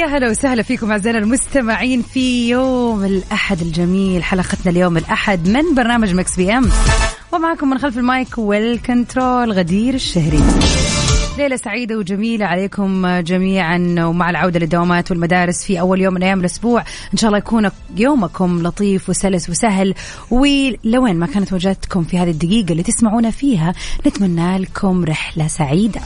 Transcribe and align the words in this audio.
ويا 0.00 0.08
هلا 0.08 0.30
وسهلا 0.30 0.62
فيكم 0.62 0.90
أعزائنا 0.90 1.18
المستمعين 1.18 2.02
في 2.02 2.48
يوم 2.48 3.04
الأحد 3.04 3.60
الجميل 3.60 4.24
حلقتنا 4.24 4.72
اليوم 4.72 4.96
الأحد 4.96 5.48
من 5.48 5.74
برنامج 5.74 6.14
Mix 6.14 6.36
PM. 6.36 6.70
ومعكم 7.32 7.70
من 7.70 7.78
خلف 7.78 7.98
المايك 7.98 8.38
وال 8.38 8.63
control 8.63 9.52
غدير 9.52 9.94
الشهري. 9.94 10.42
ليلة 11.40 11.56
سعيدة 11.56 11.98
وجميلة 11.98 12.46
عليكم 12.46 13.20
جميعا 13.20 13.96
ومع 13.98 14.30
العودة 14.30 14.60
للدوامات 14.60 15.10
والمدارس 15.10 15.64
في 15.64 15.80
أول 15.80 16.00
يوم 16.00 16.14
من 16.14 16.22
أيام 16.22 16.40
الأسبوع. 16.40 16.84
إن 17.12 17.18
شاء 17.18 17.28
الله 17.28 17.38
يكون 17.38 17.70
يومكم 17.96 18.62
لطيف 18.62 19.08
وسلس 19.08 19.50
وسهل. 19.50 19.94
ولوين 20.30 21.16
ما 21.16 21.26
كانت 21.26 21.52
وجهتكم 21.52 22.04
في 22.04 22.18
هذه 22.18 22.30
الدقيقة 22.30 22.72
اللي 22.72 22.82
تسمعونا 22.82 23.30
فيها 23.30 23.72
نتمنى 24.06 24.58
لكم 24.58 25.04
رحلة 25.04 25.46
سعيدة. 25.46 26.00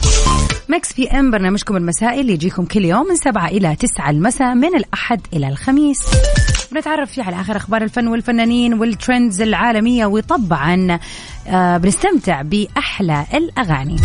Mix 0.69 0.93
PM 0.93 1.31
برنامجكم 1.31 1.77
المسائي 1.77 2.21
اللي 2.21 2.33
يجيكم 2.33 2.65
كل 2.65 2.85
يوم 2.85 3.07
من 3.07 3.15
سبعة 3.15 3.47
إلى 3.47 3.75
تسعة 3.75 4.09
المساء 4.09 4.55
من 4.55 4.75
الأحد 4.75 5.21
إلى 5.33 5.47
الخميس. 5.47 5.99
بنتعرف 6.75 7.11
فيه 7.11 7.23
على 7.23 7.41
آخر 7.41 7.57
أخبار 7.57 7.81
الفن 7.81 8.07
والفنانين 8.07 8.73
وال 8.73 8.90
trends 8.90 9.41
العالمية 9.41 10.05
وطبعا 10.05 10.99
آه 11.47 11.77
بنستمتع 11.77 12.41
بأحلى 12.41 13.25
الأغاني. 13.33 13.95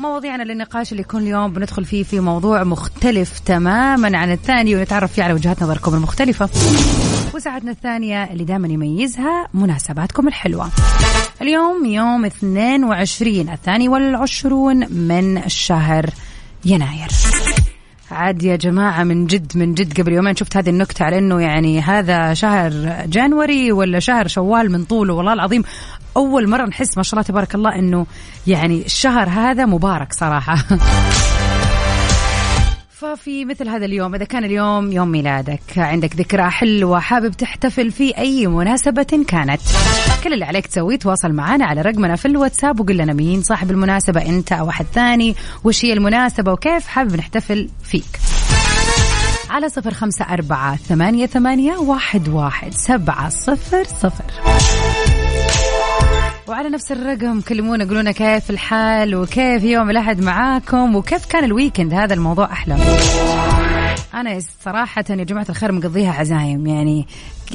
مواضيعنا 0.00 0.42
للنقاش 0.42 0.92
اللي 0.92 1.02
كل 1.02 1.22
يوم 1.22 1.52
بندخل 1.52 1.84
فيه 1.84 2.02
في 2.02 2.20
موضوع 2.20 2.64
مختلف 2.64 3.38
تماما 3.38 4.18
عن 4.18 4.32
الثاني 4.32 4.76
ونتعرف 4.76 5.12
فيه 5.12 5.22
على 5.22 5.32
وجهات 5.32 5.62
نظركم 5.62 5.94
المختلفة. 5.94 6.48
وساعتنا 7.34 7.70
الثانية 7.70 8.24
اللي 8.24 8.44
دائما 8.44 8.68
يميزها 8.68 9.48
مناسباتكم 9.54 10.28
الحلوة. 10.28 10.70
اليوم 11.42 11.84
يوم 11.84 12.24
22 12.24 13.48
الثاني 13.48 13.88
والعشرون 13.88 14.92
من 14.92 15.38
الشهر 15.38 16.10
يناير. 16.64 17.08
عاد 18.10 18.42
يا 18.42 18.56
جماعة 18.56 19.04
من 19.04 19.26
جد 19.26 19.52
من 19.56 19.74
جد 19.74 20.00
قبل 20.00 20.12
يومين 20.12 20.36
شفت 20.36 20.56
هذه 20.56 20.70
النكتة 20.70 21.04
على 21.04 21.18
إنه 21.18 21.40
يعني 21.40 21.80
هذا 21.80 22.34
شهر 22.34 22.72
جانوري 23.06 23.72
ولا 23.72 23.98
شهر 23.98 24.28
شوال 24.28 24.72
من 24.72 24.84
طوله 24.84 25.14
والله 25.14 25.32
العظيم 25.32 25.62
أول 26.16 26.48
مرة 26.48 26.66
نحس 26.66 26.96
ما 26.96 27.02
شاء 27.02 27.14
الله 27.14 27.22
تبارك 27.22 27.54
الله 27.54 27.78
إنه 27.78 28.06
يعني 28.46 28.84
الشهر 28.84 29.28
هذا 29.28 29.66
مبارك 29.66 30.12
صراحة. 30.12 30.56
ففي 32.94 33.44
مثل 33.44 33.68
هذا 33.68 33.84
اليوم 33.84 34.14
إذا 34.14 34.24
كان 34.24 34.44
اليوم 34.44 34.92
يوم 34.92 35.08
ميلادك 35.08 35.60
عندك 35.76 36.16
ذكرى 36.16 36.50
حلوة 36.50 37.00
حابب 37.00 37.32
تحتفل 37.32 37.90
في 37.90 38.18
أي 38.18 38.46
مناسبة 38.46 39.24
كانت. 39.28 39.60
كل 40.24 40.32
اللي 40.32 40.44
عليك 40.44 40.66
تسويه 40.66 40.96
تواصل 40.96 41.32
معنا 41.32 41.64
على 41.64 41.82
رقمنا 41.82 42.16
في 42.16 42.28
الواتساب 42.28 42.80
وقل 42.80 42.96
لنا 42.96 43.12
مين 43.12 43.42
صاحب 43.42 43.70
المناسبة 43.70 44.26
أنت 44.28 44.52
أو 44.52 44.70
أحد 44.70 44.86
ثاني 44.94 45.34
وش 45.64 45.84
هي 45.84 45.92
المناسبة 45.92 46.52
وكيف 46.52 46.86
حابب 46.86 47.16
نحتفل 47.16 47.68
فيك. 47.84 48.20
على 49.50 49.68
صفر 49.68 49.94
خمسة 49.94 50.24
أربعة 50.24 50.76
ثمانية 50.76 51.26
ثمانية 51.26 51.76
واحد 51.76 52.28
واحد 52.28 52.74
سبعة 52.74 53.28
صفر 53.28 53.84
صفر. 53.84 54.24
وعلى 56.48 56.68
نفس 56.68 56.92
الرقم 56.92 57.40
كلمونا 57.40 57.84
قولونا 57.84 58.12
كيف 58.12 58.50
الحال 58.50 59.16
وكيف 59.16 59.64
يوم 59.64 59.90
الأحد 59.90 60.20
معاكم 60.20 60.96
وكيف 60.96 61.26
كان 61.26 61.44
الويكند 61.44 61.94
هذا 61.94 62.14
الموضوع 62.14 62.52
أحلى. 62.52 62.76
أنا 64.14 64.38
صراحة 64.64 65.04
يا 65.10 65.24
جماعة 65.24 65.46
الخير 65.48 65.72
مقضيها 65.72 66.12
عزايم 66.12 66.66
يعني 66.66 67.06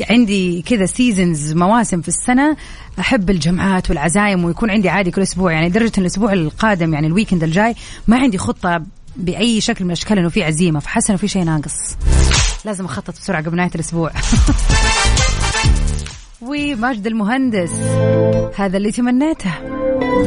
عندي 0.09 0.61
كذا 0.61 0.85
seasons 0.85 1.53
مواسم 1.53 2.01
في 2.01 2.07
السنة 2.07 2.57
أحب 2.99 3.29
الجمعات 3.29 3.89
والعزايم 3.89 4.45
ويكون 4.45 4.71
عندي 4.71 4.89
عادي 4.89 5.11
كل 5.11 5.21
أسبوع 5.21 5.51
يعني 5.51 5.69
درجة 5.69 5.91
إن 5.97 6.01
الأسبوع 6.01 6.33
القادم 6.33 6.93
يعني 6.93 7.07
ال 7.07 7.12
weekend 7.12 7.43
الجاي 7.43 7.75
ما 8.07 8.17
عندي 8.17 8.37
خطة 8.37 8.83
بأي 9.15 9.61
شكل 9.61 9.85
من 9.85 9.91
الأشكال 9.91 10.17
إنه 10.17 10.29
في 10.29 10.43
عزيمة 10.43 10.79
فحاسة 10.79 11.11
إنه 11.11 11.17
في 11.17 11.27
شيء 11.27 11.43
ناقص. 11.43 11.97
لازم 12.65 12.85
أخطط 12.85 13.13
بسرعة 13.13 13.43
قبل 13.43 13.57
نهاية 13.57 13.71
الأسبوع. 13.75 14.11
وماجد 16.41 17.07
المهندس. 17.07 17.71
هذا 18.55 18.77
اللي 18.77 18.91
تمنيته. 18.91 19.51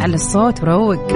على 0.00 0.14
الصوت 0.14 0.62
وروق 0.62 1.12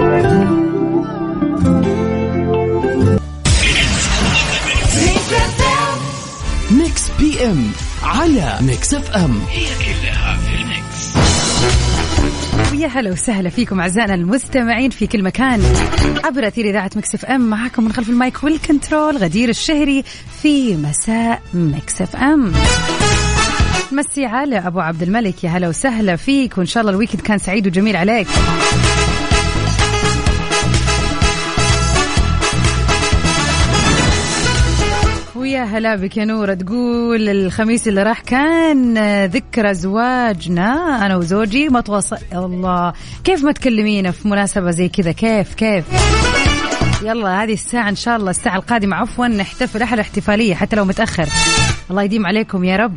Mix 6.71 7.11
PM 7.19 7.71
على 8.03 8.57
Mix 8.61 8.93
FM. 8.93 9.41
ويا 12.71 12.87
هلا 12.87 13.11
وسهلا 13.11 13.49
فيكم 13.49 13.79
أعزائنا 13.79 14.13
المستمعين 14.13 14.89
في 14.89 15.07
كل 15.07 15.23
مكان. 15.23 15.63
عبر 16.23 16.47
أثير 16.47 16.65
إذاعة 16.65 16.91
Mix 16.95 17.25
FM 17.25 17.41
معكم 17.41 17.83
من 17.83 17.91
خلف 17.91 18.09
المايك 18.09 18.43
وال 18.43 18.59
control 18.59 19.17
غدير 19.17 19.49
الشهري 19.49 20.03
في 20.41 20.75
مساء 20.75 21.41
Mix 21.53 22.15
FM. 22.15 22.53
مسي 23.97 24.25
على 24.25 24.57
أبو 24.57 24.79
عبد 24.79 25.01
الملك 25.01 25.43
يا 25.43 25.49
هلا 25.49 25.67
وسهلا 25.67 26.15
فيك 26.15 26.57
وإن 26.57 26.65
شاء 26.65 26.81
الله 26.81 26.91
ال 26.91 26.95
weekend 26.95 27.21
كان 27.21 27.37
سعيد 27.37 27.67
وجميل 27.67 27.95
عليك. 27.95 28.27
ويا 35.35 35.63
هلا 35.63 35.95
بك 35.95 36.17
يا 36.17 36.25
نورة. 36.25 36.53
تقول 36.53 37.29
الخميس 37.29 37.87
اللي 37.87 38.03
راح 38.03 38.19
كان 38.21 38.97
ذكرى 39.25 39.73
زواجنا 39.73 41.05
أنا 41.05 41.15
وزوجي 41.15 41.69
ما 41.69 41.81
تواصل 41.81 42.17
الله. 42.33 42.93
كيف 43.23 43.43
ما 43.43 43.51
تكلمينا 43.51 44.11
في 44.11 44.27
مناسبة 44.27 44.71
زي 44.71 44.89
كذا؟ 44.89 45.11
كيف 45.11 45.53
كيف؟ 45.53 45.85
يلا 47.03 47.43
هذه 47.43 47.53
الساعة 47.53 47.89
إن 47.89 47.95
شاء 47.95 48.17
الله 48.17 48.29
الساعة 48.29 48.55
القادمة. 48.55 48.95
عفوا 48.95 49.27
نحتفل 49.27 49.81
أحلى 49.81 50.01
احتفالية 50.01 50.55
حتى 50.55 50.75
لو 50.75 50.85
متأخر. 50.85 51.27
الله 51.89 52.03
يديم 52.03 52.25
عليكم 52.25 52.63
يا 52.63 52.77
رب. 52.77 52.95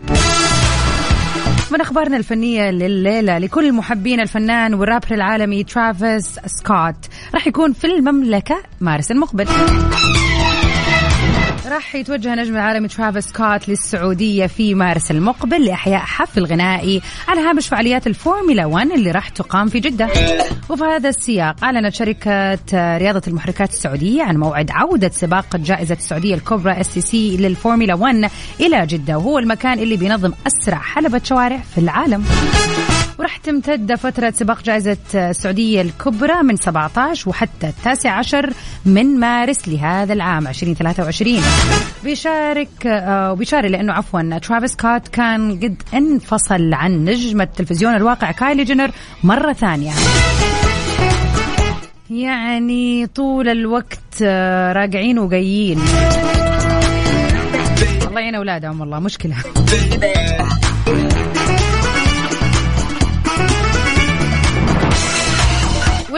من 1.72 1.80
أخبارنا 1.80 2.16
الفنية 2.16 2.70
لليلة 2.70 3.38
لكل 3.38 3.72
محبين 3.72 4.20
الفنان 4.20 4.74
والرابر 4.74 5.14
العالمي 5.14 5.64
ترافيس 5.64 6.38
سكوت. 6.46 6.96
راح 7.34 7.46
يكون 7.46 7.72
في 7.72 7.86
المملكة 7.86 8.62
مارس 8.80 9.10
المقبل 9.10 9.46
راح 11.70 11.94
يتوجه 11.94 12.34
نجم 12.34 12.54
العالمي 12.54 12.88
ترافيس 12.88 13.24
سكوت 13.24 13.68
للسعودية 13.68 14.46
في 14.46 14.74
مارس 14.74 15.10
المقبل 15.10 15.64
لإحياء 15.64 16.00
حفل 16.00 16.44
غنائي 16.44 17.02
على 17.28 17.40
هامش 17.40 17.68
فعاليات 17.68 18.06
الفورمولا 18.06 18.66
1 18.66 18.90
اللي 18.90 19.10
راح 19.10 19.28
تقام 19.28 19.68
في 19.68 19.80
جدة. 19.80 20.08
وفي 20.68 20.84
هذا 20.84 21.08
السياق 21.08 21.64
أعلنت 21.64 21.94
شركة 21.94 22.58
رياضة 22.74 23.22
المحركات 23.28 23.70
السعودية 23.70 24.22
عن 24.22 24.36
موعد 24.36 24.70
عودة 24.70 25.08
سباق 25.08 25.56
جائزة 25.56 25.94
السعودية 25.94 26.34
الكبرى 26.34 26.80
STC 26.80 27.36
للفورمولا 27.36 27.94
1 27.94 28.30
إلى 28.60 28.86
جدة 28.86 29.18
وهو 29.18 29.38
المكان 29.38 29.78
اللي 29.78 29.96
بينظم 29.96 30.32
أسرع 30.46 30.78
حلبة 30.78 31.20
شوارع 31.24 31.58
في 31.74 31.78
العالم. 31.78 32.24
وراح 33.20 33.36
تمتد 33.36 33.94
فترة 33.94 34.30
سباق 34.30 34.62
جائزة 34.62 34.96
السعودية 35.14 35.82
الكبرى 35.82 36.42
من 36.42 36.56
17 36.56 37.28
وحتى 37.30 37.68
التاسع 37.68 38.10
عشر 38.10 38.52
من 38.86 39.20
مارس 39.20 39.68
لهذا 39.68 40.12
العام 40.12 40.46
2023 40.48 41.42
بيشارك 42.04 42.86
آه 42.86 43.32
وبيشار 43.32 43.66
لأنه 43.68 43.92
عفوا 43.92 44.38
ترافيس 44.38 44.76
سكوت 44.76 45.08
كان 45.08 45.60
قد 45.60 45.82
انفصل 45.94 46.74
عن 46.74 47.04
نجم 47.04 47.40
التلفزيون 47.40 47.96
الواقع 47.96 48.30
كايلي 48.30 48.64
جينر 48.64 48.90
مرة 49.24 49.52
ثانية. 49.52 49.92
يعني 52.10 53.06
طول 53.06 53.48
الوقت 53.48 54.22
آه 54.22 54.72
رايحين 54.72 55.18
وجايين 55.18 55.78
الله 58.08 58.20
يعين 58.20 58.34
أولادهم 58.34 58.80
والله 58.80 58.98
مشكلة. 58.98 59.36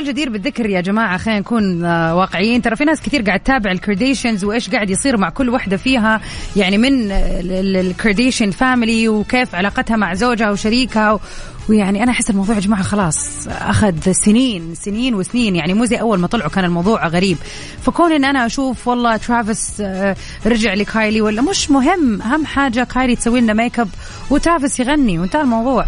والجدير 0.02 0.22
جدير 0.22 0.32
بالذكر 0.32 0.70
يا 0.70 0.81
جماعة 0.81 1.19
خلينا 1.19 1.40
نكون 1.40 1.84
آه، 1.84 2.14
واقعيين. 2.14 2.62
ترى 2.62 2.76
في 2.76 2.84
ناس 2.84 3.00
كثير 3.00 3.22
قاعد 3.22 3.40
تتابع 3.40 3.70
ال 3.70 3.77
Kardashians 3.77 4.44
وإيش 4.44 4.70
قاعد 4.70 4.90
يصير 4.90 5.16
مع 5.16 5.31
كل 5.31 5.49
واحدة 5.49 5.76
فيها 5.76 6.20
يعني 6.56 6.78
من 6.78 7.10
ال 7.10 7.23
Kardashian 7.23 8.50
family 8.50 9.08
وكيف 9.08 9.54
علاقتها 9.54 9.96
مع 9.96 10.14
زوجها 10.14 10.50
وشريكها. 10.50 11.20
ويعني 11.69 12.02
أنا 12.02 12.12
أحس 12.12 12.31
الموضوع 12.31 12.54
يا 12.54 12.60
جماعة 12.60 12.82
خلاص 12.82 13.49
أخذ 13.49 14.12
سنين 14.12 14.75
سنين 14.75 15.14
وسنين. 15.14 15.56
يعني 15.56 15.75
مو 15.75 15.84
زي 15.84 15.96
أول 15.96 16.19
ما 16.19 16.26
طلعوا 16.26 16.50
كان 16.50 16.64
الموضوع 16.64 17.06
غريب. 17.06 17.37
فكون 17.82 18.12
إن 18.12 18.25
أنا 18.25 18.46
أشوف 18.46 18.88
والله 18.88 19.16
ترافيس 19.16 19.81
آه، 19.81 20.16
رجع 20.46 20.75
لكايلي 20.75 21.20
ولا 21.20 21.43
مش 21.43 21.70
مهم 21.70 22.22
أهم 22.22 22.46
حاجة 22.46 22.84
كايلي 22.84 23.16
تسوي 23.16 23.40
لنا 23.40 23.52
ميك 23.52 23.81
اب 23.81 23.88
وترافيس 24.31 24.81
يغني 24.81 25.19
وانتهى 25.19 25.43
الموضوع. 25.43 25.87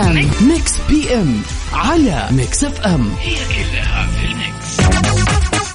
ام 0.00 0.30
Mix 0.48 0.72
PM 0.88 1.42
على 1.72 2.28
Mix 2.30 2.64
FM 2.64 3.12
هي 3.20 3.34
كلها 3.34 4.06
في 4.06 4.26
ال 4.26 4.37
mix. 4.37 4.80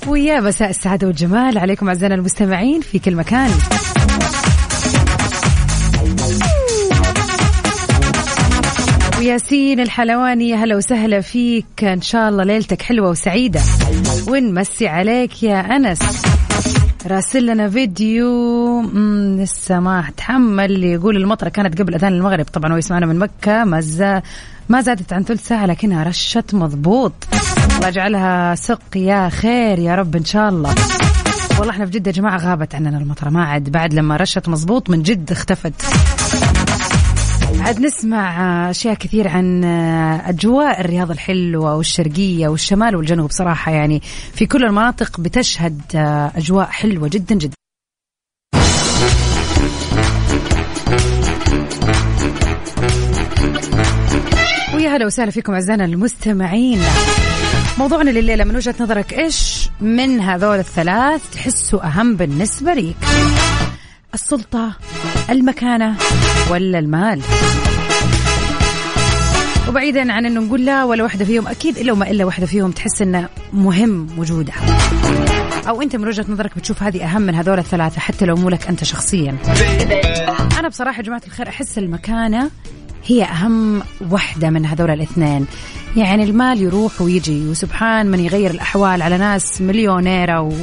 ويا 0.08 0.40
مساء 0.40 0.70
السعادة 0.70 1.08
والجمال. 1.08 1.58
عليكم 1.58 1.88
أعزائنا 1.88 2.16
المستمعين 2.16 2.82
في 2.82 3.00
كل 3.00 3.16
مكان. 3.16 3.52
وياسين 9.20 9.80
الحلواني 9.80 10.50
يا 10.50 10.56
هلا 10.56 10.76
وسهلا 10.76 11.22
فيك. 11.22 11.84
إن 11.84 12.02
شاء 12.02 12.30
الله 12.30 12.44
ليلتك 12.44 12.82
حلوة 12.82 13.10
وسعيدة. 13.10 13.62
ونمسي 14.28 14.88
عليك 14.88 15.44
يا 15.44 15.60
أنس. 15.60 16.00
راسل 17.08 17.46
لنا 17.46 17.70
فيديو 17.70 18.82
مم، 18.82 19.38
لسه 19.42 19.80
ما 19.80 20.04
تحمل 20.18 20.84
يقول 20.84 21.18
المطرة 21.18 21.50
كانت 21.50 21.82
قبل 21.82 21.96
أذان 21.96 22.14
المغرب. 22.14 22.46
طبعا 22.46 22.74
هو 22.74 22.78
يسمعنا 22.78 23.06
من 23.06 23.20
مكة 23.20 23.64
ما 23.64 24.22
ما 24.70 24.82
زادت 24.82 25.14
عن 25.14 25.24
ثلث 25.24 25.48
ساعة 25.48 25.66
لكنها 25.66 26.04
رشت 26.04 26.54
مضبوط. 26.54 27.14
الله 27.76 27.88
يجعلها 27.88 28.56
سقيا 28.56 29.30
خير 29.30 29.80
يا 29.80 29.96
رب 29.96 30.16
إن 30.16 30.26
شاء 30.26 30.50
الله. 30.50 30.76
والله 31.60 31.72
إحنا 31.74 31.86
في 31.86 31.92
جدة 31.92 32.12
يا 32.12 32.16
جماعة 32.16 32.38
غابت 32.38 32.76
عننا 32.76 32.98
المطرة 32.98 33.30
ما 33.30 33.46
عاد 33.46 33.70
بعد 33.70 33.94
لما 33.94 34.18
رشت 34.18 34.50
مضبوط 34.50 34.90
من 34.90 35.04
جد 35.04 35.32
اختفت. 35.32 35.74
عاد 37.66 37.82
نسمع 37.82 38.70
أشياء 38.70 38.94
كثير 38.94 39.28
عن 39.28 39.64
أجواء 40.26 40.82
الرياض 40.82 41.12
الحلوه 41.12 41.76
والشرقية 41.76 42.48
والشمال 42.48 42.96
والجنوب 42.96 43.32
صراحة 43.32 43.72
يعني 43.72 44.02
في 44.34 44.46
كل 44.46 44.64
المناطق 44.64 45.20
بتشهد 45.20 45.82
أجواء 46.36 46.66
حلوة 46.66 47.08
جدا 47.08 47.36
جدا. 47.36 47.56
ويا 54.76 54.90
هلا 54.90 55.06
وسهلا 55.06 55.32
فيكم 55.32 55.54
أعزائنا 55.54 55.86
المستمعين. 55.86 56.80
موضوعنا 57.78 58.10
لليلة 58.10 58.44
من 58.44 58.56
وجهة 58.56 58.76
نظرك 58.80 59.14
إيش؟ 59.14 59.70
من 59.82 60.20
هذول 60.20 60.60
الثلاث 60.60 61.30
تحسوا 61.34 61.88
أهم 61.88 62.16
بالنسبة 62.16 62.74
ليك. 62.74 62.96
السلطة 64.16 64.74
المكانة 65.30 65.96
ولا 66.52 66.80
المال؟ 66.80 67.22
وبعيدا 69.70 70.14
عن 70.14 70.26
إنه 70.26 70.42
نقول 70.42 70.66
لا 70.66 70.84
ولا 70.84 71.04
واحدة 71.04 71.26
فيهم 71.26 71.48
أكيد 71.48 71.78
إلا 71.78 71.92
وما 71.92 72.12
إلا 72.12 72.26
واحدة 72.26 72.46
فيهم 72.46 72.72
تحس 72.72 73.02
إنه 73.02 73.30
مهم 73.54 74.08
وجودها. 74.18 74.56
أو 75.70 75.82
أنت 75.82 75.96
من 75.96 76.08
وجهة 76.08 76.26
نظرك 76.30 76.58
بتشوف 76.58 76.84
هذه 76.84 77.04
أهم 77.06 77.22
من 77.22 77.36
هذول 77.36 77.60
الثلاثة 77.60 78.00
حتى 78.00 78.26
لو 78.26 78.36
مو 78.36 78.50
لك 78.50 78.68
أنت 78.68 78.84
شخصيا. 78.84 79.38
أنا 80.60 80.68
بصراحة 80.68 80.98
يا 80.98 81.04
جماعة 81.04 81.22
الخير 81.28 81.50
أحس 81.50 81.78
المكانة 81.78 82.50
هي 83.06 83.24
أهم 83.24 83.82
وحدة 84.12 84.50
من 84.50 84.66
هذول 84.66 84.92
الاثنين. 84.92 85.46
يعني 85.98 86.24
المال 86.24 86.62
يروح 86.62 87.02
ويجي 87.02 87.48
وسبحان 87.48 88.12
من 88.12 88.20
يغير 88.20 88.52
الأحوال 88.52 89.02
على 89.02 89.18
ناس 89.18 89.62
مليونيرة 89.62 90.42
و... 90.42 90.54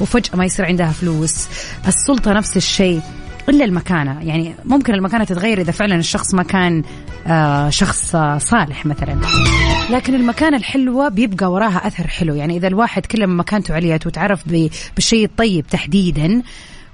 وفجأة 0.00 0.36
ما 0.36 0.44
يصير 0.44 0.66
عندها 0.66 0.92
فلوس. 0.92 1.48
السلطة 1.86 2.32
نفس 2.32 2.56
الشيء 2.56 3.00
إلا 3.48 3.64
المكانة. 3.64 4.22
يعني 4.22 4.54
ممكن 4.64 4.94
المكانة 4.94 5.24
تتغير 5.24 5.60
إذا 5.60 5.72
فعلا 5.72 5.96
الشخص 5.96 6.34
ما 6.34 6.42
كان 6.42 6.82
آه 7.26 7.70
شخص 7.70 8.14
آه 8.14 8.38
صالح 8.38 8.86
مثلا. 8.86 9.18
لكن 9.90 10.14
المكانة 10.14 10.56
الحلوة 10.56 11.08
بيبقى 11.08 11.52
وراها 11.52 11.86
أثر 11.86 12.06
حلو. 12.06 12.34
يعني 12.34 12.56
إذا 12.56 12.68
الواحد 12.68 13.06
كل 13.06 13.26
ما 13.26 13.34
مكانته 13.34 13.74
عليت 13.74 14.06
وتعرف 14.06 14.48
بالشيء 14.96 15.24
الطيب 15.24 15.66
تحديدا 15.66 16.42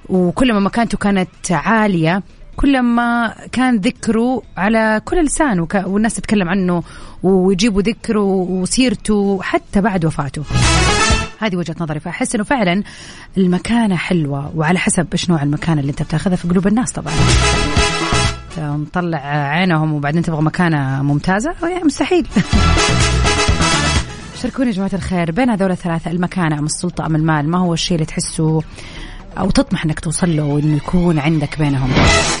وكل 0.09 0.53
ما 0.53 0.59
مكانته 0.59 0.97
كانت 0.97 1.29
عالية 1.51 2.23
كل 2.57 2.81
ما 2.81 3.35
كان 3.51 3.77
ذكره 3.77 4.41
على 4.57 5.01
كل 5.05 5.23
لسان 5.23 5.67
والناس 5.85 6.13
تتكلم 6.13 6.49
عنه 6.49 6.83
ويجيبوا 7.23 7.81
ذكره 7.81 8.23
وسيرته 8.23 9.39
حتى 9.41 9.81
بعد 9.81 10.05
وفاته. 10.05 10.43
هذه 11.39 11.55
وجهة 11.55 11.75
نظري. 11.79 11.99
فأحس 11.99 12.35
إنه 12.35 12.43
فعلا 12.43 12.83
المكانة 13.37 13.95
حلوة 13.95 14.51
وعلى 14.55 14.79
حسب 14.79 15.07
إيش 15.13 15.29
نوع 15.29 15.43
المكانه 15.43 15.81
اللي 15.81 15.89
أنت 15.89 16.03
بتاخذها 16.03 16.35
في 16.35 16.47
قلوب 16.47 16.67
الناس 16.67 16.91
طبعا. 16.91 17.13
مطلع 18.57 19.17
عينهم 19.27 19.93
وبعدين 19.93 20.21
تبغى 20.21 20.41
مكانة 20.41 21.01
ممتازة؟ 21.03 21.55
يعني 21.63 21.83
مستحيل. 21.83 22.27
شاركوني 24.41 24.69
يا 24.69 24.75
جماعة 24.75 24.91
الخير 24.93 25.31
بين 25.31 25.49
هذول 25.49 25.71
الثلاثة 25.71 26.11
المكانة 26.11 26.59
أم 26.59 26.65
السلطة 26.65 27.05
أم 27.05 27.15
المال؟ 27.15 27.49
ما 27.49 27.57
هو 27.57 27.73
الشيء 27.73 27.95
اللي 27.95 28.05
تحسه 28.05 28.61
أو 29.39 29.49
تطمح 29.49 29.85
أنك 29.85 29.99
توصل 29.99 30.35
له 30.35 30.43
وأنه 30.43 30.77
يكون 30.77 31.19
عندك 31.19 31.59
بينهم. 31.59 31.93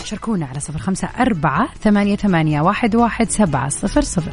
شاركونا 0.03 0.45
على 0.45 0.59
صفر 0.59 0.79
خمسة 0.79 1.09
أربعة 1.19 1.69
ثمانية, 1.83 2.15
ثمانية 2.15 2.61
واحد, 2.61 2.95
واحد 2.95 3.29
سبعة 3.29 3.69
صفر 3.69 4.01
صفر. 4.01 4.31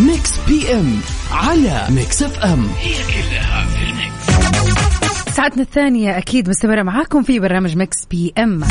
Mix 0.00 0.38
PM 0.48 1.00
على 1.32 1.86
Mix 1.90 2.22
FM 2.22 2.68
هي 2.78 2.94
كلها 2.94 3.66
في 3.66 3.90
ال 3.90 4.19
mix. 4.19 5.36
ساعتنا 5.36 5.62
الثانية 5.62 6.18
أكيد 6.18 6.48
مستمرة 6.48 6.82
معاكم 6.82 7.22
في 7.22 7.38
برنامج 7.38 7.76
Mix 7.76 7.96
PM 8.10 8.64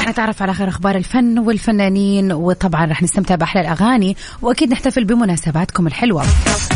رح 0.00 0.08
نتعرف 0.08 0.42
على 0.42 0.54
آخر 0.54 0.68
أخبار 0.68 0.96
الفن 0.96 1.38
والفنانين 1.38 2.32
وطبعا 2.32 2.86
رح 2.86 3.02
نستمتع 3.02 3.34
بأحلى 3.34 3.60
الأغاني 3.60 4.16
وأكيد 4.42 4.70
نحتفل 4.70 5.04
بمناسباتكم 5.04 5.86
الحلوة. 5.86 6.24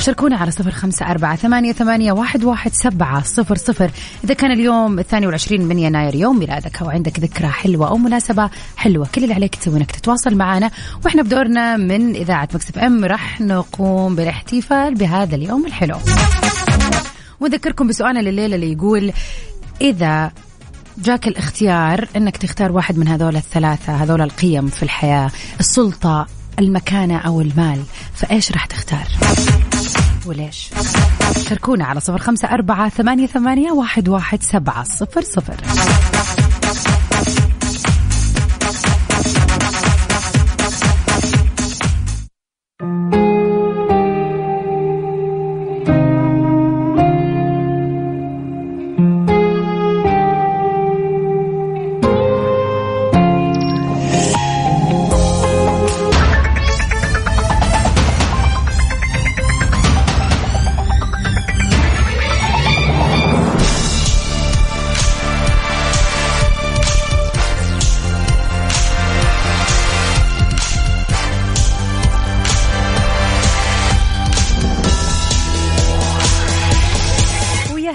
شاركونا 0.00 0.37
على 0.37 0.50
صفر 0.50 0.71
خمسة 0.71 1.11
أربعة 1.11 1.37
ثمانية, 1.37 1.73
ثمانية 1.73 2.12
واحد, 2.12 2.44
واحد 2.44 2.73
سبعة 2.73 3.23
صفر 3.23 3.56
صفر. 3.56 3.91
إذا 4.25 4.35
كان 4.35 4.50
اليوم 4.50 4.99
الثاني 4.99 5.26
والعشرين 5.26 5.62
من 5.62 5.79
يناير 5.79 6.15
يوم 6.15 6.38
ميلادك 6.38 6.82
أو 6.82 6.91
عندك 6.91 7.21
ذكرى 7.21 7.49
حلوة 7.49 7.88
أو 7.88 7.97
مناسبة 7.97 8.50
حلوة 8.76 9.09
كل 9.15 9.23
اللي 9.23 9.35
عليك 9.35 9.55
تسوي 9.55 9.77
إنك 9.77 9.91
تتواصل 9.91 10.35
معنا. 10.35 10.70
وإحنا 11.05 11.23
بدورنا 11.23 11.77
من 11.77 12.15
إذاعة 12.15 12.48
مكس 12.55 12.79
إم 12.79 13.05
رح 13.05 13.41
نقوم 13.41 14.17
بالاحتفال 14.17 14.94
بهذا 14.94 15.37
اليوم 15.37 15.67
الحلو. 15.67 15.96
ونذكركم 17.41 17.87
بسؤالنا 17.87 18.20
لليلة 18.20 18.55
اللي 18.55 18.72
يقول 18.72 19.13
إذا 19.81 20.32
جاك 20.98 21.29
الاختيار 21.29 22.08
إنك 22.17 22.36
تختار 22.36 22.72
واحد 22.72 22.98
من 22.98 23.08
هذول 23.08 23.36
الثلاثة 23.36 23.93
هذول 23.93 24.22
القيم 24.22 24.67
في 24.67 24.82
الحياة 24.82 25.31
السلطة 25.60 26.27
المكانة 26.58 27.19
أو 27.19 27.41
المال. 27.41 27.82
فإيش 28.15 28.53
راح 28.53 28.67
تختار؟ 28.67 29.06
وليش؟ 30.27 30.70
شاركونا 31.48 31.84
على 31.84 32.01
صفر 32.01 32.19
خمسة 32.19 32.48
أربعة 32.48 32.89
ثمانية, 32.89 33.27
ثمانية 33.27 33.72
واحد, 33.72 34.08
واحد 34.08 34.43
سبعة 34.43 34.84
صفر 34.84 35.22
صفر. 35.22 35.56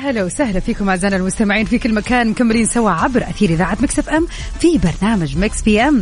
هلا 0.10 0.24
وسهلا 0.24 0.60
فيكم 0.60 0.90
أعزائنا 0.90 1.16
المستمعين 1.16 1.66
في 1.66 1.80
كل 1.80 1.94
مكان 1.94 2.30
مكملين 2.30 2.66
سوا 2.66 2.92
عبر 2.92 3.24
أثير 3.24 3.50
إذاعة 3.50 3.78
Mix 3.82 4.00
FM 4.00 4.28
في 4.60 4.78
برنامج 4.78 5.38
Mix 5.38 5.62
PM. 5.62 6.02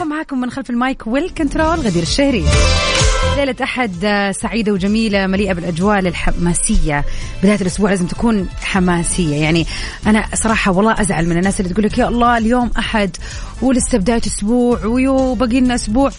ومعاكم 0.00 0.40
من 0.40 0.50
خلف 0.50 0.70
ال 0.70 0.79
mic 0.79 1.06
وال 1.06 1.22
control 1.22 1.80
غدير 1.80 2.02
الشهري. 2.02 2.44
ليلة 3.36 3.56
أحد 3.62 4.04
آه، 4.04 4.32
سعيدة 4.32 4.72
وجميلة 4.72 5.26
مليئة 5.26 5.52
بالأجواء 5.52 5.98
الحماسية. 5.98 7.04
بداية 7.42 7.60
الأسبوع 7.60 7.90
لازم 7.90 8.06
تكون 8.06 8.48
حماسية. 8.62 9.36
يعني 9.36 9.66
أنا 10.06 10.24
صراحة 10.34 10.72
والله 10.72 11.00
أزعل 11.00 11.28
من 11.28 11.38
الناس 11.38 11.60
اللي 11.60 11.72
تقول 11.72 11.84
لك 11.84 11.98
يا 11.98 12.08
الله 12.08 12.38
اليوم 12.38 12.70
أحد 12.78 13.16
ولسه 13.62 13.98
بداية 13.98 14.22
أسبوع 14.26 14.84
ويوو 14.84 15.34
باقي 15.34 15.60
لنا 15.60 15.74
أسبوع. 15.74 16.12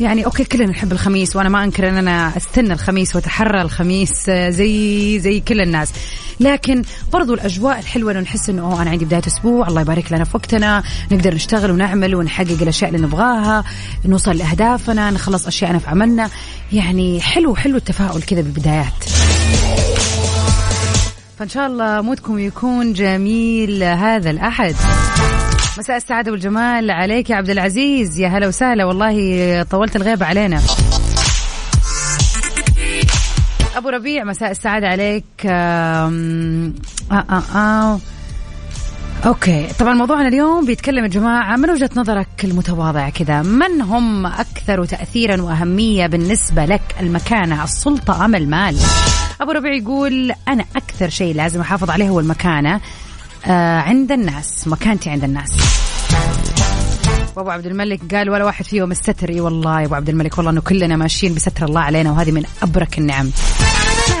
يعني 0.00 0.24
okay 0.24 0.44
كلنا 0.44 0.66
نحب 0.66 0.92
الخميس 0.92 1.36
وأنا 1.36 1.48
ما 1.48 1.64
أنكر 1.64 1.88
إن 1.88 1.96
أنا 1.96 2.36
أستنى 2.36 2.72
الخميس 2.72 3.16
وأتحرى 3.16 3.62
الخميس 3.62 4.28
آه، 4.28 4.50
زي 4.50 5.18
زي 5.20 5.40
كل 5.40 5.60
الناس. 5.60 5.92
لكن 6.40 6.82
برضو 7.12 7.34
الأجواء 7.34 7.78
الحلوة 7.78 8.12
إنه 8.12 8.20
نحس 8.20 8.50
إنه 8.50 8.82
أنا 8.82 8.90
عندي 8.90 9.04
بداية 9.04 9.22
أسبوع 9.26 9.68
الله 9.68 9.80
يبارك 9.80 10.12
لنا 10.12 10.24
في 10.24 10.36
وقتنا. 10.36 10.82
نقدر 11.12 11.34
نشتغل 11.34 11.70
ونعمل 11.70 12.14
ونحقق 12.14 12.62
الأشياء 12.62 12.90
اللي 12.90 13.06
نبغاها 13.06 13.64
نوصل 14.04 14.36
لأهدافنا 14.36 15.10
نخلص 15.10 15.46
اشياءنا 15.46 15.78
في 15.78 15.90
عملنا. 15.90 16.30
يعني 16.72 17.20
حلو 17.20 17.54
حلو 17.56 17.76
التفاؤل 17.76 18.22
كذا 18.22 18.40
بالبدايات. 18.40 19.04
فإن 21.38 21.48
شاء 21.48 21.66
الله 21.66 22.00
مودكم 22.00 22.38
يكون 22.38 22.92
جميل 22.92 23.82
هذا 23.82 24.30
الأحد. 24.30 24.74
مساء 25.78 25.96
السعادة 25.96 26.32
والجمال 26.32 26.90
عليك 26.90 27.30
يا 27.30 27.36
عبد 27.36 27.50
العزيز. 27.50 28.18
يا 28.20 28.28
هلا 28.28 28.48
وسهلا. 28.48 28.84
والله 28.84 29.62
طولت 29.62 29.96
الغيبة 29.96 30.26
علينا. 30.26 30.60
أبو 33.76 33.88
ربيع 33.88 34.24
مساء 34.24 34.50
السعادة 34.50 34.88
عليك. 34.88 35.24
آم، 35.46 36.74
آه 37.12 37.24
آه 37.30 37.42
آه. 37.58 38.00
okay. 39.26 39.66
طبعا 39.78 39.94
موضوعنا 39.94 40.28
اليوم 40.28 40.66
بيتكلم 40.66 41.04
يا 41.04 41.08
جماعة 41.08 41.56
من 41.56 41.70
وجهة 41.70 41.90
نظرك 41.96 42.28
المتواضعة 42.44 43.10
كذا؟ 43.10 43.42
من 43.42 43.80
هم 43.80 44.26
أكثر 44.26 44.84
تاثيرا 44.84 45.42
وأهمية 45.42 46.06
بالنسبة 46.06 46.64
لك 46.64 46.82
المكانة 47.00 47.64
السلطة 47.64 48.24
أم 48.24 48.34
المال؟ 48.34 48.76
أبو 49.40 49.50
ربيع 49.50 49.72
يقول 49.74 50.32
أنا 50.48 50.64
أكثر 50.76 51.08
شيء 51.08 51.34
لازم 51.34 51.60
أحافظ 51.60 51.90
عليه 51.90 52.08
هو 52.08 52.20
المكانة. 52.20 52.80
عند 53.46 54.12
الناس 54.12 54.68
مكانتي 54.68 55.10
عند 55.10 55.24
الناس. 55.24 55.50
وابو 57.36 57.50
عبد 57.50 57.66
الملك 57.66 58.14
قال 58.14 58.30
ولا 58.30 58.44
واحد 58.44 58.64
فيهم 58.64 58.88
مستتر 58.88 59.28
إي 59.28 59.40
والله 59.40 59.80
يا 59.80 59.86
ابو 59.86 59.94
عبد 59.94 60.08
الملك 60.08 60.38
والله 60.38 60.50
إنه 60.50 60.60
كلنا 60.60 60.96
ماشيين 60.96 61.34
بستر 61.34 61.64
الله 61.64 61.80
علينا 61.80 62.12
وهذه 62.12 62.30
من 62.30 62.44
أبرك 62.62 62.98
النعم. 62.98 63.30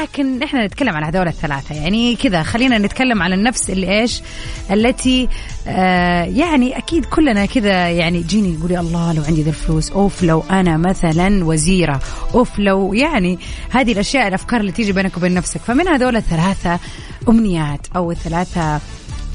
لكن 0.02 0.42
إحنا 0.42 0.66
نتكلم 0.66 0.96
عن 0.96 1.04
هذول 1.04 1.28
الثلاثة. 1.28 1.74
يعني 1.74 2.16
كذا 2.16 2.42
خلينا 2.42 2.78
نتكلم 2.78 3.22
عن 3.22 3.32
النفس 3.32 3.70
اللي 3.70 4.00
إيش؟ 4.00 4.22
التي 4.70 5.28
آه 5.68 6.24
يعني 6.24 6.78
أكيد 6.78 7.04
كلنا 7.04 7.46
كذا 7.46 7.88
يعني 7.88 8.22
جيني 8.22 8.54
يقول 8.54 8.70
يا 8.70 8.80
الله 8.80 9.12
لو 9.12 9.22
عندي 9.22 9.42
ذا 9.42 9.48
الفلوس 9.48 9.90
أوف 9.90 10.22
لو 10.22 10.44
أنا 10.50 10.76
مثلا 10.76 11.44
وزيرة 11.44 12.00
أوف 12.34 12.58
لو 12.58 12.94
يعني 12.94 13.38
هذه 13.70 13.92
الأشياء 13.92 14.28
الأفكار 14.28 14.60
اللي 14.60 14.72
تيجي 14.72 14.92
بينك 14.92 15.16
وبين 15.16 15.34
نفسك. 15.34 15.60
فمن 15.60 15.88
هذول 15.88 16.16
الثلاثة 16.16 16.78
أمنيات 17.28 17.86
أو 17.96 18.10
الثلاثة 18.10 18.60
آه، 18.60 18.80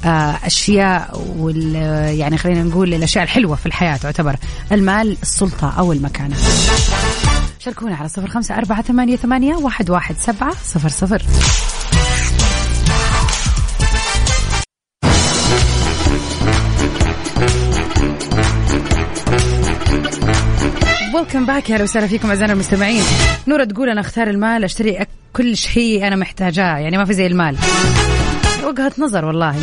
أشياء 0.05 1.21
وال 1.38 1.75
يعني 2.19 2.38
خلينا 2.38 2.63
نقول 2.63 2.93
الأشياء 2.93 3.24
الحلوة 3.24 3.55
في 3.55 3.65
الحياة 3.65 3.97
تعتبر 3.97 4.35
المال 4.71 5.17
السلطة 5.21 5.74
أو 5.79 5.93
المكانة. 5.93 6.35
شاركونا 7.59 7.95
على 7.95 8.09
صفر 8.09 8.27
خمسة 8.27 8.57
أربعة 8.57 8.81
ثمانية, 8.81 9.15
ثمانية 9.15 9.55
واحد, 9.55 9.89
واحد 9.89 10.15
سبعة 10.17 10.51
صفر 10.51 10.89
صفر. 10.89 11.21
ويلكم 21.35 21.45
باك 21.45 21.69
يا 21.69 21.83
وسهلا 21.83 22.07
فيكم 22.07 22.29
أعزائنا 22.29 22.53
المستمعين. 22.53 23.03
نورة 23.47 23.63
تقول 23.63 23.89
أنا 23.89 24.01
أختار 24.01 24.27
المال 24.27 24.63
أشتري 24.63 25.05
كل 25.33 25.57
شيء 25.57 26.07
أنا 26.07 26.15
محتاجاه 26.15 26.77
يعني 26.77 26.97
ما 26.97 27.05
في 27.05 27.13
زي 27.13 27.27
المال. 27.27 27.57
وجهة 28.65 28.91
نظر 28.98 29.25
والله. 29.25 29.55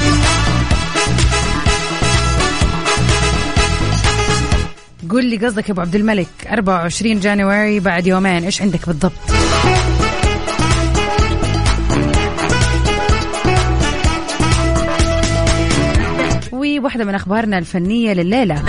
قول 5.10 5.24
لي 5.24 5.36
قصدك 5.36 5.68
يا 5.68 5.72
أبو 5.72 5.80
عبد 5.80 5.94
الملك. 5.94 6.28
24 6.52 7.20
جانوري 7.20 7.80
بعد 7.80 8.06
يومين. 8.06 8.44
إيش 8.44 8.62
عندك 8.62 8.86
بالضبط؟ 8.86 9.12
وواحدة 16.52 17.04
من 17.04 17.14
أخبارنا 17.14 17.58
الفنية 17.58 18.12
لليلة. 18.12 18.62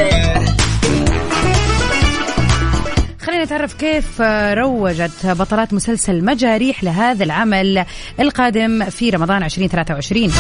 خلينا 3.24 3.44
نتعرف 3.44 3.74
كيف 3.74 4.22
روجت 4.54 5.26
بطلات 5.26 5.74
مسلسل 5.74 6.26
مجاريح 6.26 6.84
لهذا 6.84 7.24
العمل 7.24 7.86
القادم 8.20 8.86
في 8.86 9.10
رمضان 9.10 9.44
2023 9.44 10.32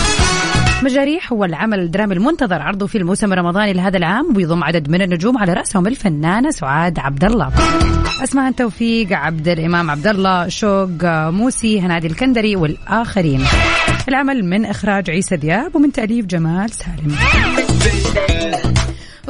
مجاريح 0.83 1.33
هو 1.33 1.45
العمل 1.45 1.79
الدرامي 1.79 2.13
المنتظر 2.13 2.61
عرضه 2.61 2.87
في 2.87 2.97
الموسم 2.97 3.33
الرمضاني 3.33 3.73
لهذا 3.73 3.97
العام 3.97 4.37
ويضم 4.37 4.63
عدد 4.63 4.89
من 4.89 5.01
النجوم 5.01 5.37
على 5.37 5.53
رأسهم 5.53 5.87
الفنانة 5.87 6.51
سعاد 6.51 6.99
عبد 6.99 7.23
الله 7.23 7.51
أسماء 8.23 8.51
توفيق 8.51 9.13
عبد 9.13 9.47
الإمام 9.47 9.91
عبد 9.91 10.07
الله 10.07 10.47
شوق 10.47 10.89
موسي 11.29 11.79
هنادي 11.79 12.07
الكندري 12.07 12.55
والآخرين. 12.55 13.45
العمل 14.07 14.45
من 14.45 14.65
إخراج 14.65 15.09
عيسى 15.09 15.35
دياب 15.35 15.75
ومن 15.75 15.91
تأليف 15.91 16.25
جمال 16.25 16.69
سالم. 16.69 17.15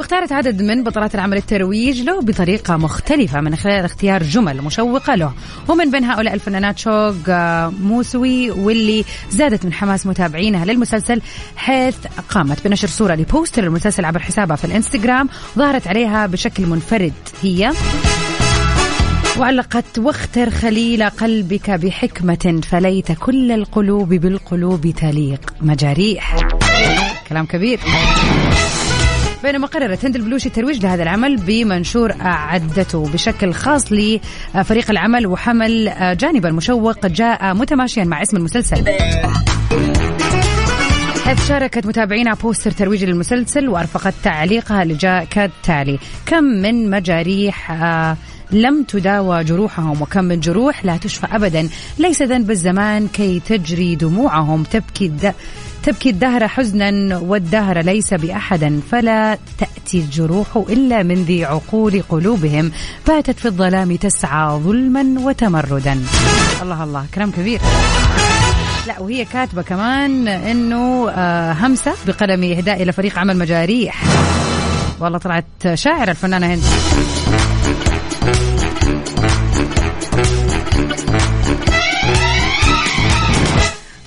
واختارت 0.04 0.32
عدد 0.32 0.62
من 0.62 0.84
بطلات 0.84 1.14
العمل 1.14 1.36
الترويج 1.36 2.02
له 2.02 2.20
بطريقة 2.20 2.76
مختلفة 2.76 3.40
من 3.40 3.56
خلال 3.56 3.84
اختيار 3.84 4.22
جمل 4.22 4.62
مشوقة 4.62 5.14
له. 5.14 5.32
ومن 5.68 5.90
بين 5.90 6.04
هؤلاء 6.04 6.34
الفنانات 6.34 6.78
شوق 6.78 7.14
آه، 7.28 7.68
موسوي 7.68 8.50
واللي 8.50 9.04
زادت 9.30 9.64
من 9.64 9.72
حماس 9.72 10.06
متابعينها 10.06 10.64
للمسلسل 10.64 11.20
حيث 11.56 11.96
قامت 12.28 12.64
بنشر 12.64 12.88
صورة 12.88 13.14
لبوستر 13.14 13.64
المسلسل 13.64 14.04
عبر 14.04 14.18
حسابها 14.18 14.56
في 14.56 14.64
الانستغرام 14.64 15.28
ظهرت 15.58 15.88
عليها 15.88 16.26
بشكل 16.26 16.66
منفرد. 16.66 17.12
هي 17.42 17.72
وعلقت 19.38 19.98
واختر 19.98 20.50
خليل 20.50 21.10
قلبك 21.10 21.70
بحكمة 21.70 22.60
فليت 22.70 23.12
كل 23.12 23.52
القلوب 23.52 24.08
بالقلوب 24.08 24.94
تليق 24.96 25.54
مجاريح. 25.60 26.36
كلام 27.28 27.46
كبير. 27.46 27.80
بينما 29.44 29.66
قررت 29.66 30.04
هند 30.04 30.16
البلوشي 30.16 30.48
الترويج 30.48 30.82
لهذا 30.82 31.02
العمل 31.02 31.36
بمنشور 31.36 32.12
أعدته 32.20 33.08
بشكل 33.12 33.54
خاص 33.54 33.92
لفريق 33.92 34.90
العمل 34.90 35.26
وحمل 35.26 35.92
جانبا 36.16 36.50
مشوق 36.50 37.06
جاء 37.06 37.54
متماشيا 37.54 38.04
مع 38.04 38.22
اسم 38.22 38.36
المسلسل. 38.36 38.84
حيث 41.24 41.48
شاركت 41.48 41.86
متابعينها 41.86 42.34
بوستر 42.34 42.70
ترويج 42.70 43.04
للمسلسل 43.04 43.68
وأرفقت 43.68 44.14
تعليقها 44.22 44.82
اللي 44.82 44.94
جاء 44.94 45.24
كالتالي. 45.24 45.98
كم 46.26 46.44
من 46.44 46.90
مجاريح 46.90 47.70
آه، 47.70 48.16
لم 48.50 48.82
تداوى 48.82 49.44
جروحهم 49.44 50.02
وكم 50.02 50.24
من 50.24 50.40
جروح 50.40 50.84
لا 50.84 50.96
تشفى 50.96 51.26
أبدا. 51.32 51.68
ليس 51.98 52.22
ذنب 52.22 52.50
الزمان 52.50 53.08
كي 53.08 53.40
تجري 53.40 53.94
دموعهم 53.94 54.62
تبكي. 54.62 55.12
تبكي 55.86 56.10
الدهر 56.10 56.48
حزنا 56.48 57.18
والدهر 57.18 57.78
ليس 57.78 58.14
بأحد 58.14 58.80
فلا 58.90 59.38
تأتي 59.58 59.98
الجروح 60.00 60.56
إلا 60.56 61.02
من 61.02 61.24
ذي 61.24 61.44
عقول 61.44 62.02
قلوبهم. 62.08 62.72
باتت 63.06 63.38
في 63.38 63.46
الظلام 63.46 63.96
تسعى 63.96 64.58
ظلما 64.58 65.20
وتمردا. 65.20 66.04
الله 66.62 66.84
الله 66.84 67.06
كلام 67.14 67.30
كبير. 67.30 67.60
لا 68.86 69.00
وهي 69.00 69.24
كاتبة 69.24 69.62
كمان 69.62 70.28
إنه 70.28 71.10
آه، 71.10 71.52
همسة 71.52 71.92
بقلم 72.06 72.44
إهداء 72.44 72.82
إلى 72.82 72.92
فريق 72.92 73.18
عمل 73.18 73.36
مجاريح. 73.36 74.04
والله 75.00 75.18
طلعت 75.18 75.74
شاعرة 75.74 76.10
الفنانة 76.10 76.46
هند. 76.46 76.62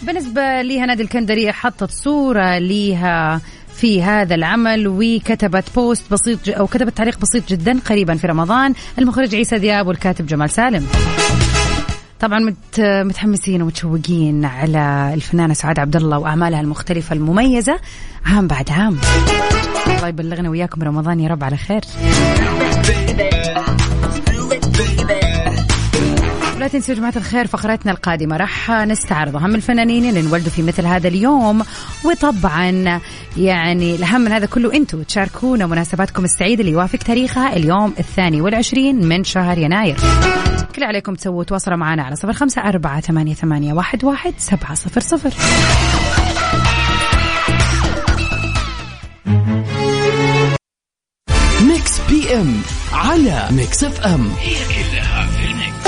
بالنسبة 0.07 0.61
لها 0.61 0.85
نادي 0.85 1.03
الكندري 1.03 1.51
حطت 1.51 1.91
صورة 1.91 2.57
ليها 2.57 3.41
في 3.73 4.03
هذا 4.03 4.35
العمل 4.35 4.87
وكتبت 4.87 5.63
بوست 5.75 6.11
بسيط 6.13 6.49
أو 6.49 6.67
كتبت 6.67 6.97
تعليق 6.97 7.19
بسيط 7.19 7.49
جدا 7.49 7.79
قريبا 7.79 8.15
في 8.15 8.27
رمضان. 8.27 8.73
المخرج 8.99 9.35
عيسى 9.35 9.59
دياب 9.59 9.87
والكاتب 9.87 10.25
جمال 10.25 10.49
سالم. 10.49 10.87
طبعا 12.19 12.39
مت 12.39 12.79
متحمسين 12.79 13.61
ومتشوقين 13.61 14.45
على 14.45 15.11
الفنانة 15.13 15.53
سعاد 15.53 15.79
عبد 15.79 15.95
الله 15.95 16.19
وأعمالها 16.19 16.61
المختلفة 16.61 17.15
المميزة 17.15 17.79
عام 18.25 18.47
بعد 18.47 18.69
عام. 18.69 18.97
الله 19.87 20.07
يبلغنا 20.07 20.49
وياكم 20.49 20.83
رمضان 20.83 21.19
يا 21.19 21.29
رب 21.29 21.43
على 21.43 21.57
خير. 21.57 21.81
لا 26.67 26.73
تنسوا 26.73 26.93
يا 26.95 26.99
جماعة 26.99 27.13
الخير 27.15 27.47
فقرتنا 27.47 27.91
القادمة. 27.91 28.37
راح 28.37 28.71
نستعرض 28.71 29.35
أهم 29.35 29.55
الفنانين 29.55 30.09
اللي 30.09 30.19
انولدوا 30.19 30.51
في 30.51 30.61
مثل 30.61 30.85
هذا 30.85 31.07
اليوم. 31.07 31.63
وطبعا 32.05 33.01
يعني 33.37 33.95
الأهم 33.95 34.21
من 34.21 34.31
هذا 34.31 34.45
كله 34.45 34.73
أنتوا 34.73 35.03
تشاركونا 35.03 35.67
مناسباتكم 35.67 36.23
السعيدة 36.23 36.61
اللي 36.61 36.71
يوافق 36.71 36.99
تاريخها 36.99 37.55
اليوم 37.55 37.93
الثاني 37.99 38.41
والعشرين 38.41 39.05
من 39.05 39.23
شهر 39.23 39.57
يناير. 39.57 39.97
اللي 40.75 40.85
عليكم 40.85 41.15
تسووا 41.15 41.43
تواصلوا 41.43 41.77
معنا 41.77 42.03
على 42.03 42.15
صفر 42.15 42.33
خمسة 42.33 42.61
أربعة 42.61 43.01
ثمانية, 43.01 43.33
ثمانية 43.33 43.73
واحد, 43.73 44.03
واحد 44.03 44.33
سبعة 44.37 44.73
صفر 44.73 45.01
صفر. 45.01 45.33
Mix 51.61 52.01
PM 52.09 52.61
على 52.93 53.47
Mix 53.51 53.83
FM. 53.83 54.29
هي 54.39 54.55
كلها 54.55 55.27
في 55.27 55.51
ال 55.51 55.58
mix. 55.58 55.86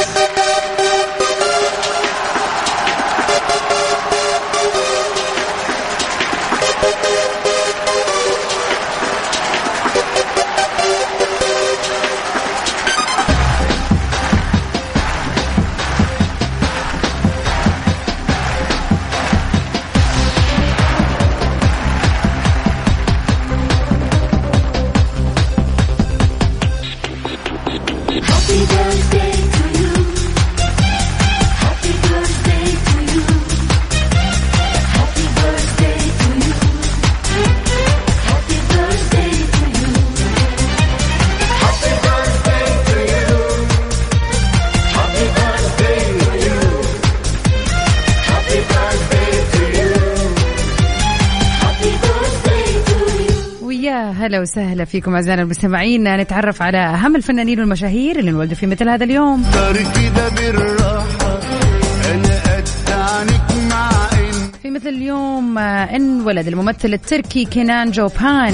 ويا 54.40 54.46
هلا 54.46 54.52
وسهلا 54.52 54.86
فيكم 54.86 55.16
أعزائنا 55.16 55.42
المستمعين. 55.42 56.18
نتعرف 56.18 56.62
على 56.62 56.78
أهم 56.78 57.16
الفنانين 57.16 57.60
والمشاهير 57.60 58.20
اللي 58.20 58.32
انولدوا 58.32 58.56
في 58.56 58.68
مثل 58.68 58.90
هذا 58.90 59.04
اليوم. 59.04 59.44
في 64.62 64.70
مثل 64.70 64.90
اليوم 64.90 65.58
آه، 65.58 65.96
انولد 65.96 66.48
الممثل 66.48 66.94
التركي 66.94 67.46
كينان 67.46 67.92
جوبان 67.92 68.54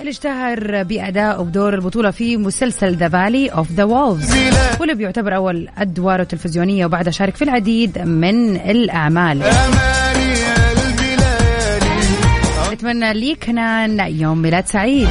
اللي 0.00 0.10
اشتهر 0.10 0.82
بأدائه 0.82 1.42
بدور 1.42 1.74
البطولة 1.74 2.10
في 2.10 2.36
مسلسل 2.36 2.94
The 2.94 3.08
Valley 3.08 3.48
of 3.48 3.72
the 3.72 3.84
Wolves 3.84 4.34
واللي 4.80 4.94
بيعتبر 4.94 5.36
أول 5.36 5.68
أدواره 5.78 6.22
التلفزيونية 6.22 6.86
وبعدها 6.86 7.10
شارك 7.10 7.36
في 7.36 7.44
العديد 7.44 7.98
من 7.98 8.56
الأعمال. 8.56 9.42
نتمنى 12.80 13.14
لي 13.14 13.34
كنان 13.34 14.00
يوم 14.00 14.42
ميلاد 14.42 14.66
سعيد. 14.66 15.08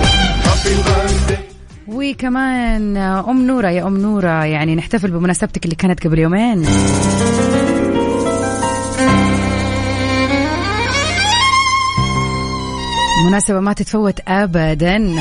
وكمان 1.88 2.98
أم 2.98 3.48
نورة 3.48 3.70
يا 3.70 3.88
أم 3.88 3.98
نورة 3.98 4.46
يعني 4.46 4.76
نحتفل 4.76 5.12
بمناسبتك 5.12 5.66
اللي 5.66 5.76
كانت 5.76 6.08
قبل 6.08 6.20
يومين. 6.20 6.66
مناسبة 13.28 13.60
ما 13.60 13.74
تتفوت 13.74 14.20
أبدا. 14.28 15.16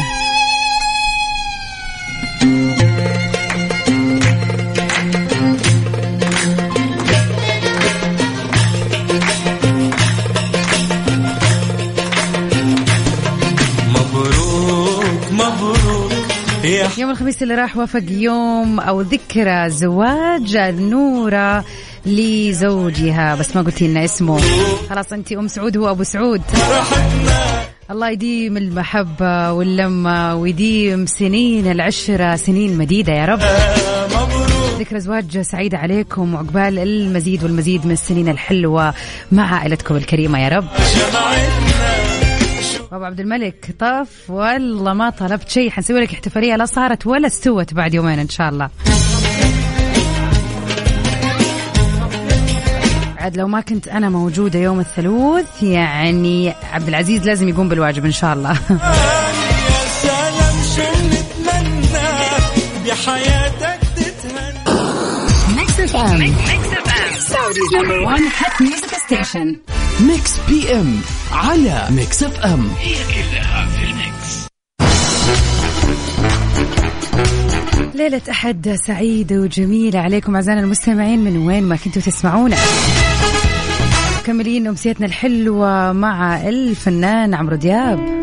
يوم 17.09 17.17
الخميس 17.17 17.43
اللي 17.43 17.55
راح 17.55 17.77
وافق 17.77 18.03
يوم 18.09 18.81
أو 18.81 19.01
ذكرى 19.01 19.71
زواج 19.71 20.57
نورة 20.57 21.65
لزوجها. 22.07 23.35
بس 23.35 23.57
ما 23.57 23.63
قلتي 23.63 23.89
لنا 23.89 24.05
اسمه. 24.05 24.41
خلاص 24.91 25.13
انت 25.13 25.33
أم 25.33 25.49
سعود 25.49 25.77
هو 25.77 25.91
أبو 25.91 26.03
سعود. 26.03 26.43
الله 27.91 28.11
يديم 28.11 28.57
المحبة 28.57 29.53
واللمة 29.53 30.35
ويديم 30.35 31.07
سنين 31.07 31.71
العشرة 31.71 32.37
سنين 32.37 32.79
مديدة 32.79 33.13
يا 33.13 33.25
رب. 33.25 33.41
ذكرى 34.79 35.01
زواج 35.01 35.41
سعيدة 35.41 35.79
عليكم 35.79 36.35
وعقبال 36.35 36.79
المزيد 36.79 37.45
والمزيد 37.45 37.87
من 37.87 37.93
السنين 37.93 38.29
الحلوة 38.29 38.95
مع 39.33 39.55
عائلتكم 39.55 39.97
الكريمة 39.97 40.39
يا 40.39 40.49
رب. 40.49 40.69
ابو 42.93 43.05
عبد 43.05 43.21
الملك 43.21 43.75
طاف 43.79 44.31
والله 44.31 44.93
ما 44.93 45.11
طلبت 45.11 45.49
شيء. 45.49 45.71
حنسوي 45.71 46.01
لك 46.01 46.13
احتفالية 46.13 46.57
لا 46.57 46.67
صارت 46.67 47.07
ولا 47.07 47.27
استوت 47.27 47.75
بعد 47.75 47.95
يومين 47.95 48.19
إن 48.19 48.29
شاء 48.29 48.49
الله. 48.49 48.71
عاد 53.19 53.37
لو 53.37 53.49
ما 53.49 53.61
كنت 53.61 53.89
أنا 53.89 54.09
موجودة 54.09 54.59
يوم 54.59 54.81
الثلوث 54.81 55.63
يعني 55.63 56.55
عبد 56.73 56.89
العزيز 56.89 57.27
لازم 57.27 57.49
يقوم 57.49 57.69
بالواجب 57.69 58.05
إن 58.05 58.13
شاء 58.13 58.33
الله. 58.33 58.59
ميكس 70.01 70.41
بي 70.49 70.73
ام 70.73 71.01
على 71.33 71.87
ميكس 71.91 72.23
اف 72.23 72.41
ام 72.41 72.71
هي 72.79 72.95
كلها 72.95 73.67
في 73.67 73.85
ال 73.85 74.01
mix 74.01 74.49
ليلة 77.95 78.23
أحد 78.31 78.79
سعيدة 78.87 79.37
وجميلة 79.37 79.99
عليكم 79.99 80.35
أعزائنا 80.35 80.61
المستمعين 80.61 81.25
من 81.25 81.47
وين 81.47 81.63
ما 81.63 81.77
كنتوا 81.77 82.03
تسمعونا. 82.03 82.57
مكملين 84.21 84.67
أمسيتنا 84.67 85.07
الحلوة 85.07 85.93
مع 85.93 86.49
الفنان 86.49 87.35
عمرو 87.35 87.57
دياب 87.57 88.21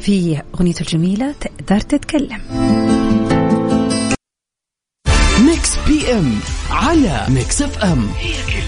في 0.00 0.42
أغنيته 0.54 0.80
الجميلة 0.80 1.34
تقدر 1.40 1.80
تتكلم. 1.80 2.40
Mix 5.46 5.76
PM 5.88 6.40
على 6.70 7.26
Mix 7.28 7.62
FM. 7.62 8.08
هي 8.18 8.32
كلها 8.46 8.59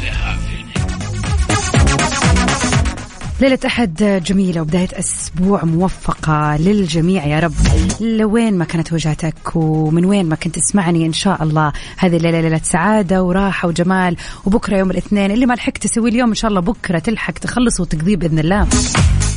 ليلة 3.42 3.58
أحد 3.66 4.22
جميلة 4.26 4.60
وبداية 4.60 4.88
أسبوع 4.92 5.64
موفقة 5.64 6.56
للجميع 6.56 7.26
يا 7.26 7.40
رب. 7.40 7.52
لوين 8.00 8.58
ما 8.58 8.64
كانت 8.64 8.92
وجهتك 8.92 9.56
ومن 9.56 10.04
وين 10.04 10.28
ما 10.28 10.36
كنت 10.36 10.58
تسمعني 10.58 11.06
إن 11.06 11.12
شاء 11.12 11.42
الله. 11.42 11.72
هذه 11.96 12.16
الليلة 12.16 12.40
ليلة 12.40 12.60
سعادة 12.62 13.22
وراحة 13.22 13.68
وجمال. 13.68 14.16
وبكرة 14.44 14.76
يوم 14.76 14.90
الاثنين 14.90 15.30
اللي 15.30 15.46
ما 15.46 15.54
لحقت 15.54 15.78
تسوي 15.78 16.10
اليوم 16.10 16.28
إن 16.28 16.34
شاء 16.34 16.48
الله 16.48 16.60
بكرة 16.60 16.98
تلحق 16.98 17.32
تخلص 17.32 17.80
وتقضيه 17.80 18.16
بإذن 18.16 18.38
الله. 18.38 18.68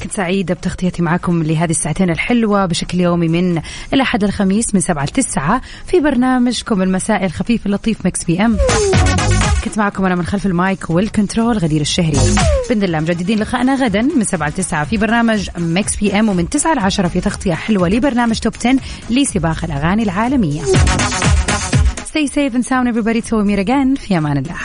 كنت 0.03 0.11
سعيدة 0.11 0.53
بتغطيتي 0.53 1.01
معكم 1.01 1.43
لهذه 1.43 1.71
الساعتين 1.71 2.09
الحلوة 2.09 2.65
بشكل 2.65 2.99
يومي 2.99 3.27
من 3.27 3.61
الأحد 3.93 4.23
الخميس 4.23 4.75
من 4.75 4.81
سبعة 4.81 5.03
لتسعة 5.03 5.61
في 5.87 5.99
برنامجكم 5.99 6.81
المسائي 6.81 7.25
الخفيف 7.25 7.65
اللطيف 7.65 8.05
Mix 8.05 8.23
PM. 8.23 8.57
كنت 9.65 9.77
معكم 9.77 10.05
أنا 10.05 10.15
من 10.15 10.25
خلف 10.25 10.45
ال 10.45 10.56
mic 10.56 10.89
وال 10.89 11.04
control 11.04 11.57
غدير 11.57 11.81
الشهري. 11.81 12.17
بإذن 12.69 12.83
الله 12.83 12.99
مجددين 12.99 13.39
لقائنا 13.39 13.75
غدا 13.75 14.01
من 14.01 14.23
7 14.23 14.49
ل 14.49 14.53
9 14.53 14.85
في 14.85 14.97
برنامج 14.97 15.49
Mix 15.57 15.95
PM 15.95 16.29
ومن 16.29 16.49
9 16.49 16.73
ل 16.73 16.79
10 16.79 17.07
في 17.07 17.21
تغطية 17.21 17.53
حلوة 17.53 17.89
لبرنامج 17.89 18.39
Top 18.39 18.53
10 18.59 18.75
لسباق 19.09 19.65
الأغاني 19.65 20.03
العالمية. 20.03 20.61
Stay 22.15 22.27
safe 22.27 22.53
and 22.55 22.65
sound 22.65 22.87
everybody. 22.87 23.21
Tomorrow 23.21 23.59
again. 23.59 23.99
في 23.99 24.17
أمان 24.17 24.37
الله. 24.37 24.55